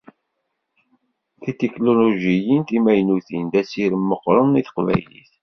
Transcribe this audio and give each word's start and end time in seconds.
Titiknulujiyin 1.41 2.61
timaynutin, 2.67 3.43
d 3.51 3.53
asirem 3.61 4.03
meqqren 4.09 4.59
i 4.59 4.61
teqbaylit. 4.67 5.31